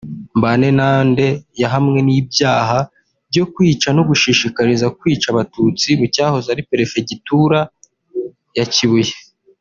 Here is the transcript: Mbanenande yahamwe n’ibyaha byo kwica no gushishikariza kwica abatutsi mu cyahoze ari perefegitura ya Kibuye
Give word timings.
Mbanenande 0.37 1.27
yahamwe 1.61 1.99
n’ibyaha 2.07 2.77
byo 3.29 3.45
kwica 3.53 3.89
no 3.95 4.03
gushishikariza 4.09 4.85
kwica 4.99 5.27
abatutsi 5.33 5.87
mu 5.99 6.05
cyahoze 6.15 6.47
ari 6.51 6.63
perefegitura 6.69 7.59
ya 8.57 8.65
Kibuye 8.73 9.13